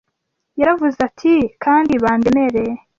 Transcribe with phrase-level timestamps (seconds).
[0.59, 2.63] Yaravuze iti: “Kandi bandemere